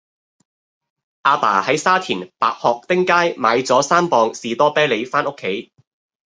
[1.21, 5.71] 亞爸喺沙田白鶴汀街買左三磅士多啤梨返屋企